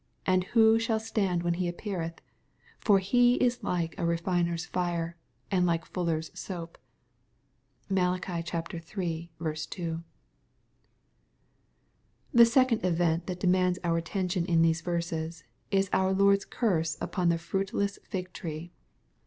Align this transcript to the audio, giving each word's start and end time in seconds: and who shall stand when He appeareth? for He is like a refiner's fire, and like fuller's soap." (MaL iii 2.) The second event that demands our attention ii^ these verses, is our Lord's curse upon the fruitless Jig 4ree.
and 0.25 0.45
who 0.57 0.79
shall 0.79 0.99
stand 0.99 1.43
when 1.43 1.53
He 1.53 1.67
appeareth? 1.67 2.21
for 2.79 2.97
He 2.97 3.35
is 3.35 3.61
like 3.63 3.93
a 3.99 4.03
refiner's 4.03 4.65
fire, 4.65 5.15
and 5.51 5.67
like 5.67 5.85
fuller's 5.85 6.31
soap." 6.33 6.79
(MaL 7.87 8.15
iii 8.15 8.79
2.) 8.81 10.03
The 12.33 12.45
second 12.47 12.83
event 12.83 13.27
that 13.27 13.39
demands 13.39 13.77
our 13.83 13.97
attention 13.99 14.47
ii^ 14.47 14.63
these 14.63 14.81
verses, 14.81 15.43
is 15.69 15.87
our 15.93 16.13
Lord's 16.13 16.45
curse 16.45 16.97
upon 16.99 17.29
the 17.29 17.37
fruitless 17.37 17.99
Jig 18.09 18.33
4ree. 18.33 18.71